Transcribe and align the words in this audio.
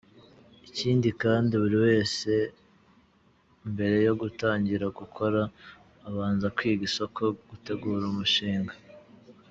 Ikindi 0.67 1.09
kandi 1.21 1.51
buri 1.61 1.77
wese 1.85 2.31
mbere 3.71 3.97
yo 4.07 4.13
gutangira 4.21 4.85
gukora, 4.99 5.41
abanza 6.07 6.47
kwiga 6.57 6.83
isoko, 6.89 7.21
gutegura 7.49 8.03
umushinga. 8.11 8.73